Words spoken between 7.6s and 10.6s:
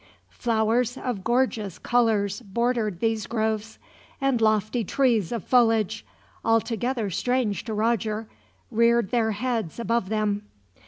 to Roger, reared their heads above them.